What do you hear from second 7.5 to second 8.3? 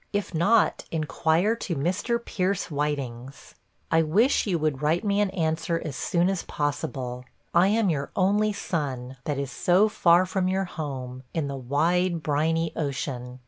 I am your